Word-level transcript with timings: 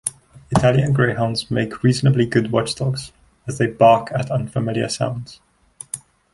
Italian 0.49 0.93
Greyhounds 0.93 1.51
make 1.51 1.83
reasonably 1.83 2.25
good 2.25 2.51
watchdogs, 2.51 3.11
as 3.47 3.59
they 3.59 3.67
bark 3.67 4.11
at 4.11 4.31
unfamiliar 4.31 4.89
sounds. 4.89 5.39